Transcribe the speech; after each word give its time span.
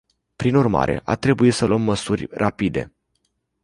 Prin 0.35 0.55
urmare, 0.55 1.01
a 1.03 1.15
trebuit 1.15 1.53
să 1.53 1.65
luăm 1.65 1.81
măsuri 1.81 2.27
rapide. 2.31 2.91